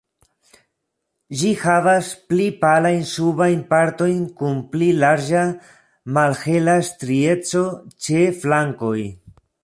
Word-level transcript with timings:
Ĝi 1.39 1.49
havas 1.63 2.07
pli 2.29 2.45
palajn 2.63 3.03
subajn 3.11 3.61
partojn 3.73 4.23
kun 4.39 4.57
pli 4.71 4.87
larĝa, 5.03 5.43
malhela 6.19 6.75
strieco 6.87 7.63
ĉe 8.07 8.25
flankoj. 8.45 8.99